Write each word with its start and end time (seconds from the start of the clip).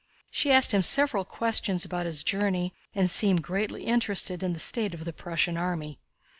She 0.31 0.51
asked 0.51 0.71
him 0.73 0.81
several 0.81 1.23
questions 1.25 1.85
about 1.85 2.07
his 2.07 2.23
journey 2.23 2.73
and 2.95 3.07
seemed 3.07 3.43
greatly 3.43 3.83
interested 3.83 4.41
in 4.41 4.53
the 4.53 4.59
state 4.59 4.95
of 4.95 5.05
the 5.05 5.13
Prussian 5.13 5.57
army. 5.57 5.99